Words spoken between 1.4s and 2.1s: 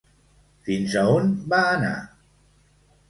va anar?